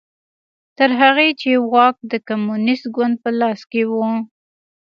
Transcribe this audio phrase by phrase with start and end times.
[0.77, 3.93] تر هغې چې واک د کمونېست ګوند په لاس کې و